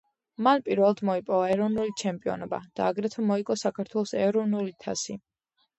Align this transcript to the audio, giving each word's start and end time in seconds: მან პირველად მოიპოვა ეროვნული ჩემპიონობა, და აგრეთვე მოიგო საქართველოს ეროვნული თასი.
მან 0.45 0.63
პირველად 0.69 1.03
მოიპოვა 1.09 1.51
ეროვნული 1.57 1.93
ჩემპიონობა, 2.03 2.61
და 2.81 2.89
აგრეთვე 2.93 3.27
მოიგო 3.29 3.61
საქართველოს 3.67 4.19
ეროვნული 4.27 4.77
თასი. 4.87 5.23